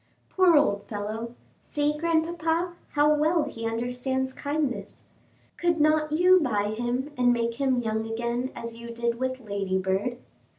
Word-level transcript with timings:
"Poor 0.29 0.57
old 0.57 0.83
fellow! 0.87 1.35
see, 1.59 1.95
grandpapa, 1.95 2.73
how 2.93 3.13
well 3.13 3.43
he 3.43 3.67
understands 3.67 4.33
kindness. 4.33 5.03
Could 5.57 5.79
not 5.79 6.11
you 6.11 6.39
buy 6.39 6.71
him 6.73 7.11
and 7.19 7.31
make 7.31 7.61
him 7.61 7.77
young 7.77 8.11
again 8.11 8.49
as 8.55 8.77
you 8.79 8.89
did 8.89 9.19
with 9.19 9.39
Ladybird?" 9.39 10.17